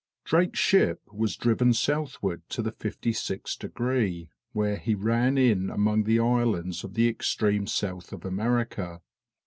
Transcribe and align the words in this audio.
Drake's 0.25 0.57
ship 0.57 0.99
was 1.13 1.35
driven 1.35 1.73
southward 1.75 2.41
to 2.49 2.63
the 2.63 2.71
fifty 2.71 3.13
sixth 3.13 3.59
degree, 3.59 4.29
where 4.51 4.77
he 4.77 4.95
ran 4.95 5.37
in 5.37 5.69
among 5.69 6.05
the 6.05 6.19
islands 6.19 6.83
of 6.83 6.95
the 6.95 7.07
extreme 7.07 7.67
south 7.67 8.11
of 8.11 8.25
America. 8.25 9.03